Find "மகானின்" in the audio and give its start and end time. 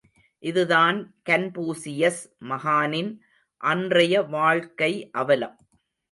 2.49-3.11